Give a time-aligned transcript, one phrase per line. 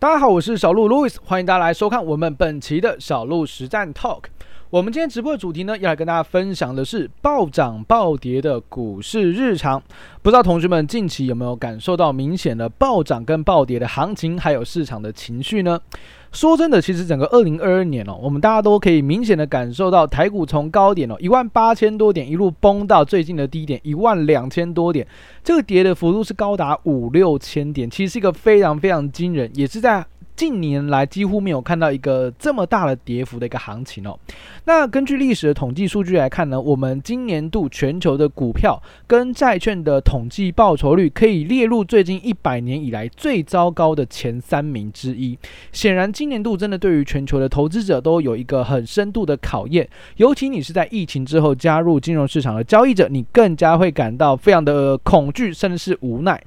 [0.00, 4.22] 大家好，我是小鹿 Louis，欢迎大家来收看我们本期的小鹿实战 Talk。
[4.70, 9.82] 我们今天直播的主题呢，要来跟大家分享的是暴涨暴跌的股市日常。
[10.22, 15.80] 不知道同学们近期有没有感受到明显的暴涨跟暴跌的行情，还有市场的情绪呢？
[16.30, 25.04] 说真的，其实整个二零二二年哦，我们大家都可以明显的感受到台股从高点哦一万八千多点一路崩到最近的低点一万两千多点，
[25.42, 30.06] 这个跌的幅度是高达五六千点，其实是一个非常非常惊人，也是在。
[30.40, 34.18] 近年来几乎没有看到一个这么大的跌幅的一个行情哦。
[34.64, 45.38] 那根据历史的统计数据来看呢，我们今年度全球的股票跟债券的统计报酬率可以列入最近一百年以来最糟糕的前三名之一。
[45.72, 49.86] 显然，今年度真的对于全球的投资者都有一个很深度的考验。
[50.16, 56.42] 尤其你是在疫情之后加入金融市场的交易者，你更加会感到非常的恐惧，甚至是无奈。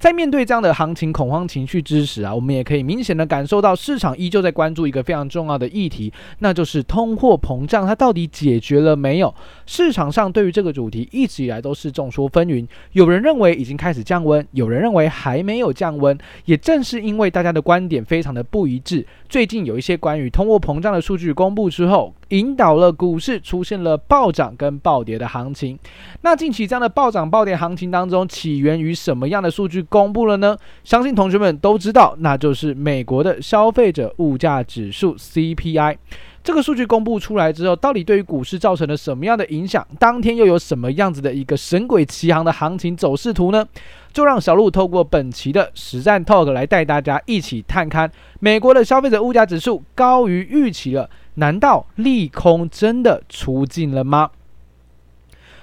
[0.00, 9.34] 在面对这样的行情恐慌情绪之时啊，我们也可以明显的感受到市场依旧在关注一个非常重要的议题，那就是通货膨胀，它到底解决了没有？
[9.66, 16.16] 市场上对于这个主题一直以来都是众说纷纭，有人认为已经开始降温，有人认为还没有降温。
[16.46, 25.78] 也正是因为大家的观点非常的不一致，最近有一些关于通货膨胀的数据公布之后，引导了股市出现了暴涨跟暴跌的行情。
[26.22, 29.84] 那近期这样的暴涨暴跌行情当中，起源于什么样的数据？
[29.90, 35.98] 公布了呢，相信同学们都知道，那就是美国的消费者物价指数 CPI。
[36.42, 39.86] 这个数据公布出来之后，到底对于股市造成了什么样的影响？
[39.98, 43.66] 当天又有什么样子的一个神鬼奇航的行情走势图呢？
[44.10, 54.30] 就让小鹿透过本期的实战 Talk 来带大家一起探看美国的消费者物价指数高于预期了，难道利空真的出尽了吗？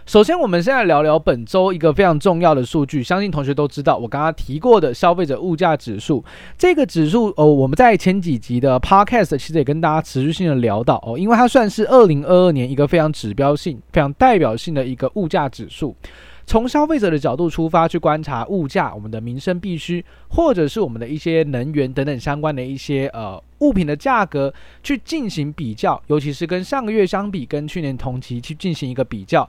[0.08, 6.24] 首先，我们现在聊聊本周一个非常重要的数据，相信同学都知道，我刚刚提过的消费者物价指数。
[6.58, 15.94] 这个指数哦，我们在前几集的 Podcast 其实也跟大家持续性的聊到哦，因为它算是二零二二年一个非常指标性、非常代表性的一个物价指数。
[16.46, 29.46] 从消费者的角度出发去观察物价，我们的民生必需，或者是我们的一些能源等等相关的一些呃物品的价格去进行比较，尤其是跟上个月相比，跟去年同期去进行一个比较。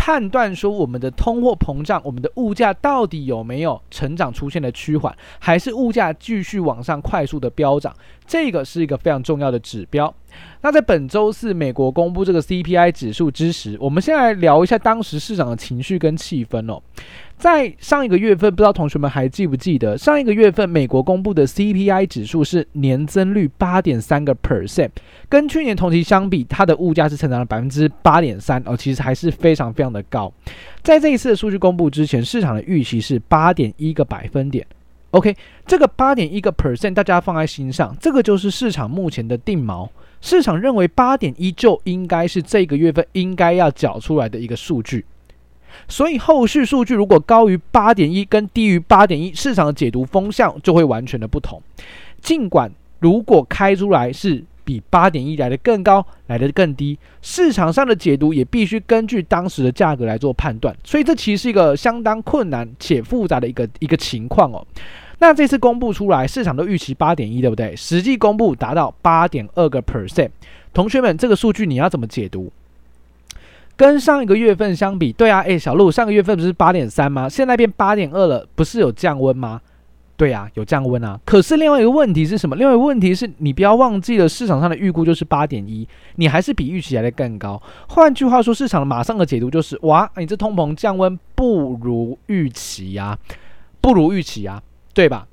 [0.00, 7.94] 判断说我们的通货膨胀，我们的物价到底有没有成长出现了趋缓，还是物价继续往上快速的飙涨？
[8.26, 10.12] 这个是一个非常重要的指标。
[10.62, 16.82] 那在本周四美国公布这个 CPI 指数之时，我们先来聊一下当时市场的情绪跟气氛哦。
[17.38, 24.90] 在上一个月份，不知道同学们还记不记得，上一个月份美国公布的 CPI 指数是年增率八点三个 percent，
[25.26, 30.30] 跟去年同期相比，它的物价是成长了百分之八点三哦，其实还是非常非常的高。
[30.82, 34.66] 在这一次的数据公布之前，市场的预期是八点一个百分点。
[35.12, 35.34] OK，
[35.66, 39.88] 这个八点一个 percent，大家放在心上，这个就是市场目前的定锚。
[40.20, 45.04] 市场认为八点一就应该是这个月份应该要缴出来的一个数据。
[45.88, 51.62] 所以后续数据如果高于八点一跟低于八点一，市场的解读风向就会完全的不同。
[52.20, 60.76] 尽管如果开出来是比八点一来的更高，来的更低，市场上的解读也必须根据当时的价格来做判断。
[60.84, 64.66] 所以这其实是一个相当困难且复杂的一个一个情况哦。
[65.20, 67.76] 那这次公布出来，市场都预期八点一，对不对？
[67.76, 70.30] 实际公布达到八点二个 percent。
[70.72, 72.50] 同学们，这个数据你要怎么解读？
[73.76, 77.28] 跟上一个月份相比，对啊，诶，小鹿，上个月份不是八点三吗？
[77.28, 79.60] 现在变八点二了，不是有降温吗？
[80.16, 81.18] 对啊，有降温啊。
[81.24, 82.54] 可是另外一个问题是什么？
[82.56, 87.60] 另外一个问题是你不要忘记了，市场上的预估就是八点一，你还是比预期来的更高。
[87.88, 93.18] 换句话说，市场马上的解读就是，哇，你这通膨降温不如预期呀，
[93.80, 95.26] 不如预期呀，对吧？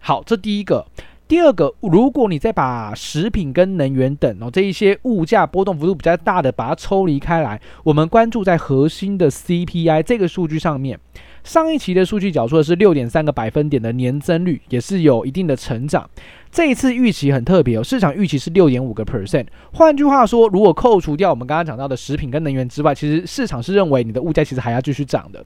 [0.00, 0.86] 好，这第一个。
[1.26, 10.98] 第二个，如果你再把食品跟能源等哦这一些物价波动幅度比较大的把它抽离开来，我们关注在核心的 CPI 这个数据上面。
[11.44, 16.08] 上一期的数据缴出的是六点三个百分点的年增率，也是有一定的成长。
[16.50, 19.46] 这一次预期很特别哦，市场预期是六点五个 percent。
[19.74, 25.44] 换句话说，如果扣除掉我们刚刚讲到的食品跟能源之外，其实市场是认为你的物价其实还要继续涨的。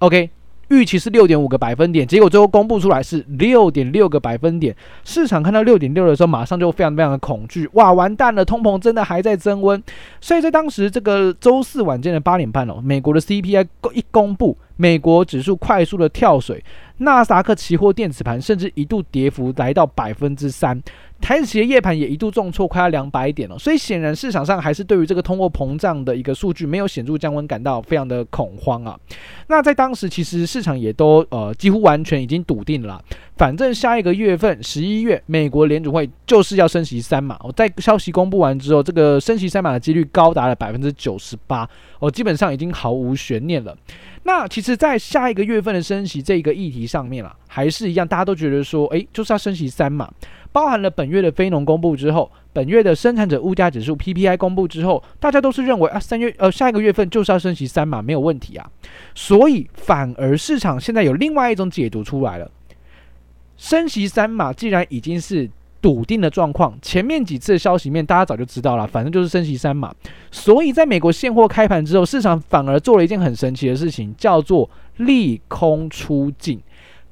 [0.00, 0.28] OK。
[0.68, 4.74] 预期是六点五个百分点，结果最后公布出来是六点六个百分点。
[5.04, 9.80] 市场看到六点六的时候，马上就非常非常的恐惧，哇，完蛋了，通膨真的还在增温。
[10.20, 16.62] 所以在当时这个周四晚间的八点半哦，美国的 CPI 一公布，美国指数快速的跳水，
[16.98, 20.80] 纳斯达克期货电子盘甚至一度跌幅来到百分之三。
[21.18, 23.58] 台企的夜盘也一度重挫，快要两百点了。
[23.58, 28.98] 所以显然市场上还是对于这个通货膨胀的一个数据没有显著降温，感到非常的恐慌啊。
[29.46, 33.02] 那在当时，其实市场也都呃几乎完全已经笃定了，
[33.38, 37.38] 反正下一个月份十一月，美国联储会就是要升息三码。
[37.42, 41.66] 我在消息公布完之后，这个升息三码的几率高达了百分之九十八，
[41.98, 43.74] 哦，基本上已经毫无悬念了。
[44.26, 50.12] 那其实，在下一个月份的升息这一个议题上面啊，还是一样，大家都觉得说，诶，就是要升息三码。
[50.50, 58.68] 包含了本月的非农公布之后，本月的生产者物价指数 PPI 公布之后，大家都是认为啊，三月呃下一个月份就是要升息三码，没有问题啊。
[59.14, 62.50] 所以反而市场现在有另外一种解读出来了，
[63.56, 65.48] 升息三码既然已经是
[65.86, 69.94] 笃定的状况，前面几次的消息面大家早就知道了，反正就是升息三嘛。
[70.32, 76.60] 所以在美国现货开盘之后，市场反而做了一件很神奇的事情，叫做利空出尽。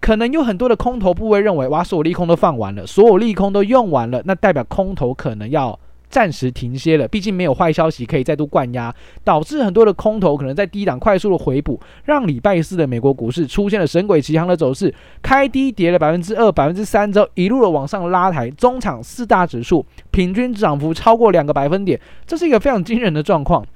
[0.00, 5.78] 可能有很多的空头部位认为，哇，所有利空都放完了，所有利空都用完了，那代表空头可能要
[6.14, 7.08] 暂时停歇了。
[7.08, 8.94] 毕竟没有坏消息可以再度灌压，
[9.25, 23.67] 导致很多的空头可能在低档快速的回补，让礼拜四的美国股市出现了神鬼奇航的走势，开低跌了百分之二、百分之三之后，一路的往上拉抬，中场四大指数平均涨幅超过两个百分点，这是一个非常惊人的状况。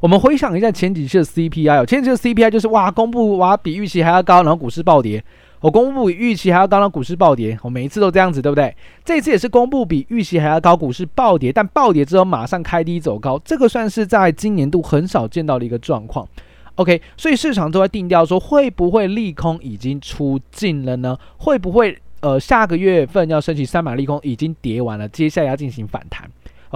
[0.00, 5.24] 我们回想一下前几期的 CPI，前几期的 CPI 就是哇，公布哇比预期还要高，然后股市暴跌。
[5.60, 7.58] 我公布比预期还要高，然后股市暴跌。
[7.62, 8.74] 我每一次都这样子，对不对？
[9.04, 16.28] 这次也是公布比预期还要高，股市暴跌，但暴跌之后马上开低走高，这个算是在今年度很少见到的一个状况。
[16.76, 21.18] OK，所以市场都在定调说，会不会利空已经出尽了呢？
[21.38, 26.25] 会不会呃下个月份要升起三码利空已经跌完了，接下来要进行反弹？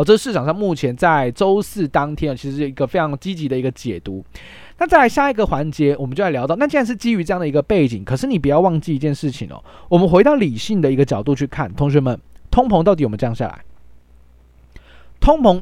[0.01, 4.25] 哦，这市场上目前在周四当天啊，其实是一个非常积极的一个解读。
[4.79, 12.19] 那再来下一个环节，我们就来聊到，那既然是基于这样的一个背景，可是你不要忘记一件事情哦，我们回到理性的一个角度去看，同学们，
[12.51, 13.63] 通膨到底有没有降下来？
[15.21, 15.61] 通膨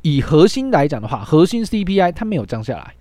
[0.00, 2.94] 以核心来讲的话，核心 CPI 它没有降下来，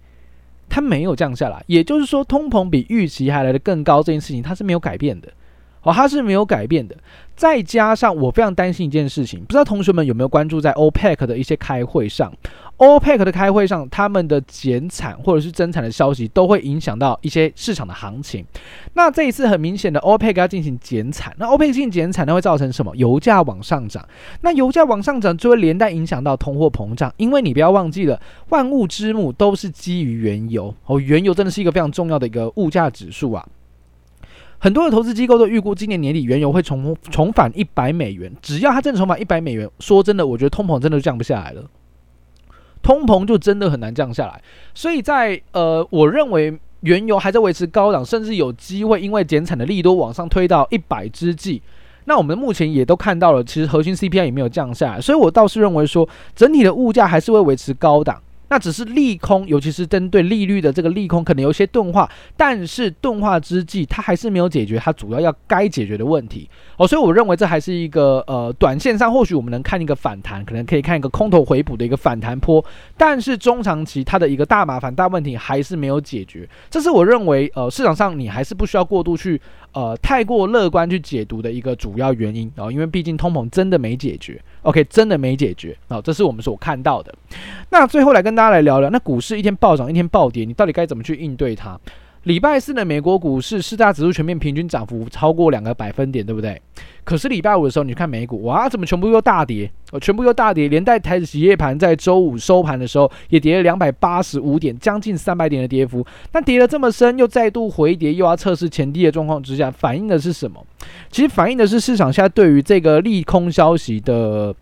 [0.67, 5.31] 它没有降下来，也就是说，通膨比预期还来的更高，这件事情它是没有改变的。
[5.83, 6.95] 哦，它是没有改变的。
[7.35, 12.31] 再加上我非常担心一件事情，不知道同学们有没有关注在 OPEC 的一些开会上
[12.77, 18.45] ，OPEC 的开会上，他们的减产或者是增产的消息都会影响到一些市场的行情。
[18.93, 22.95] 那这一次很明显的 OPEC 要进行减产，那 OPEC 进行减产，那会造成什么？
[22.95, 24.07] 油价往上涨。
[24.41, 33.43] 那油价往上涨就会连带影响到通货膨胀，因为你不要忘记了，万物之母都是基于原油哦，原油真的是一个非常重要的一个物价指数啊。
[34.63, 38.33] 很多的投资机构都预估今年年底原油会重重返一百美元。
[38.41, 41.65] 只要它真的重返一百美元，说真的，我觉得通膨真的降不下来了，
[42.81, 44.41] 通膨就真的很难降下来。
[44.73, 51.61] 所以在呃，我认为原油还在维持高档，甚至有机会因为减产的利多往上推到一百之际。
[52.05, 58.21] 那我们目前也都看到了，其实核心 CPI 也没有降下来，所以我倒是认为说，整体的物价还是会维持高档。
[58.53, 62.07] 那只是利空，尤其是针对利率的这个利空，可能有些钝化，
[62.37, 66.47] 但是钝化之际，它还是没有解决它主要要该解决的问题
[66.77, 72.63] 哦，所以我认为这还是一个呃，短线上或许我们能看一个反弹，可能可以看一个空头回补的一个反弹波，
[72.95, 79.41] 但是中长期它的一个大麻烦、大问题还是没有解决，这是我认为呃，市场上你还是不需要过度去。
[79.73, 87.13] 呃，太过乐观去解读的一个主要原因啊，因为毕竟通膨真的没解决，OK，真的没解决啊，这是我们所看到的。
[87.71, 91.79] 那最后来跟大家来聊聊，那股市一天暴涨一天暴跌，你到底该怎么去应对它？
[92.23, 96.61] 礼拜四的美国股市四大指数全面平均涨幅超过两个百分点，对不对？
[97.03, 99.69] 可是礼拜五的时候，你看美股，哇，怎么全部又大跌？
[99.91, 106.05] 哦，全部又大跌，连带台指期夜盘在周五收盘的时候也跌了两百八十五点，将近三百点的跌幅。
[106.31, 110.65] 那跌了这么深，又再度回跌，又要测试前低的状况之下，反映的是什么？
[111.11, 114.55] 其实反映的是市场现在对于这个利空消息的。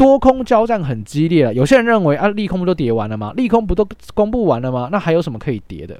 [0.00, 3.34] 多空交战很激烈了，有些人认为啊，利空不都跌完了吗？
[3.36, 4.88] 利空不都公布完了吗？
[4.90, 5.94] 那还有什么可以跌的？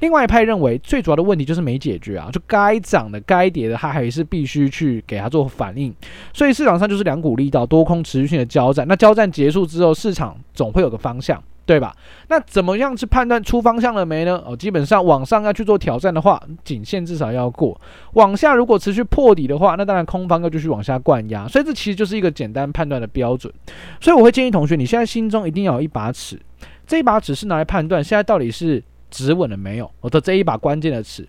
[0.00, 5.94] 另外一派认为，最主要的问题就是没解决啊，就该涨的、该跌的，它还是必须去给它做反应。
[6.32, 8.84] 所以市场上就是两股力道，多空持续性的交战。
[8.88, 11.40] 那交战结束之后，市场总会有个方向。
[11.66, 11.94] 对吧？
[12.28, 14.42] 那怎么样去判断出方向了没呢？
[14.46, 17.74] 哦，基本上往上要去做挑战的话，颈线至少要过；
[18.12, 21.48] 往下如果持续破底的话，那当然空方要继续往下灌压。
[21.48, 23.52] 所以这其实就是一个简单判断的标准。
[24.00, 26.38] 所以我会建议同学，你现在心中一定要有一把尺，
[26.86, 29.90] 这一把尺是拿来判断现在到底是止稳了没有。
[30.00, 31.26] 我的这一把关键的尺。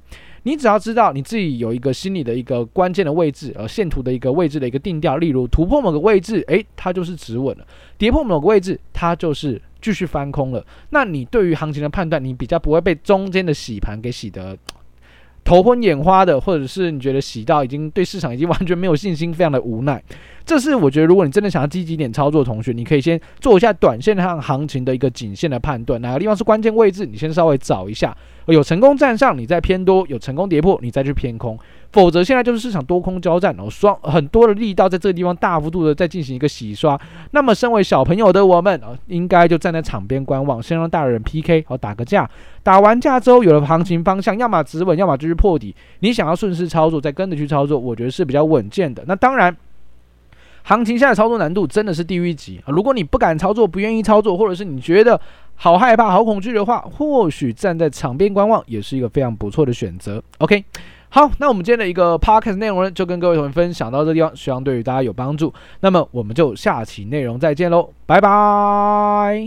[0.47, 7.65] 你只要知道你自己有一个心理的一个关键的位置，呃，线图的一个位置的一个定调，例如突破某个位置，诶，它就是止稳了；
[7.97, 10.65] 跌破某个位置，它就是继续翻空了。
[10.89, 14.57] 那你对于行情的判断，你比较不会被中间的洗盘给洗得
[15.43, 20.03] 头昏眼花的，或者是你觉得洗到已经对市场已经完全没有信心，非常的无奈。
[20.43, 28.17] 这是我觉得，如果你真的想要积极点操作同学，你可以先做一下短线上行情的一个颈线的判断，哪个地方是关键位置，你先稍微找一下，
[28.53, 31.57] 有成功站上，你再偏多；有成功跌破，你再去偏空。
[31.91, 36.99] 否则现在就是市场多空交战，哦，双很多的力道在这个地方大幅度的在进行一个洗刷。
[37.31, 42.29] 那么身为小朋友的我们啊，应该就站在场边观望，先让大人 PK，好打个架。
[42.61, 45.73] 打完架之后，有了行情方向，要么止稳，要么就是破底。
[45.99, 49.03] 你想要顺势操作，再跟着去操作，我觉得是比较稳健的。
[49.07, 49.55] 那当然。
[50.67, 52.67] 行情下的操作难度真的是地狱级啊！
[52.67, 55.19] 如果你不敢操作，不愿意操作，或者是你觉得
[55.53, 60.21] 好害怕、好恐惧的话，或许站在场边观望也是一个非常不错的选择。
[60.39, 60.65] OK，
[61.09, 65.53] 好，那我们今天的一个 Podcast 内容呢，就跟各位同学分享到这地方，希望对于大家有帮助。
[65.81, 69.43] 那么我们就下期内容再见喽，拜拜。